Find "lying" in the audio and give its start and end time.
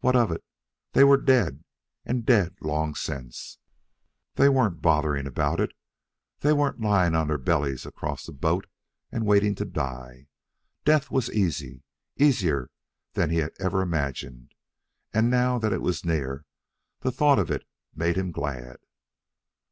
6.80-7.14